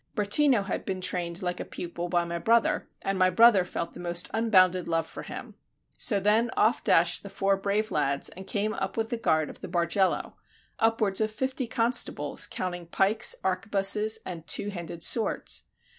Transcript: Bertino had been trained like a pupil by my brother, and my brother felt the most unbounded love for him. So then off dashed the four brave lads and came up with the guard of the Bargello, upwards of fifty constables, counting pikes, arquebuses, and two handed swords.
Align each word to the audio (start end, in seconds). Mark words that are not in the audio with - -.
Bertino 0.15 0.63
had 0.65 0.83
been 0.83 0.99
trained 0.99 1.43
like 1.43 1.59
a 1.59 1.63
pupil 1.63 2.09
by 2.09 2.23
my 2.23 2.39
brother, 2.39 2.89
and 3.03 3.19
my 3.19 3.29
brother 3.29 3.63
felt 3.63 3.93
the 3.93 3.99
most 3.99 4.31
unbounded 4.33 4.87
love 4.87 5.05
for 5.05 5.21
him. 5.21 5.53
So 5.95 6.19
then 6.19 6.49
off 6.57 6.83
dashed 6.83 7.21
the 7.21 7.29
four 7.29 7.55
brave 7.55 7.91
lads 7.91 8.27
and 8.29 8.47
came 8.47 8.73
up 8.73 8.97
with 8.97 9.11
the 9.11 9.17
guard 9.17 9.47
of 9.47 9.61
the 9.61 9.67
Bargello, 9.69 10.33
upwards 10.79 11.21
of 11.21 11.29
fifty 11.29 11.67
constables, 11.67 12.47
counting 12.47 12.87
pikes, 12.87 13.35
arquebuses, 13.43 14.17
and 14.25 14.47
two 14.47 14.69
handed 14.71 15.03
swords. 15.03 15.65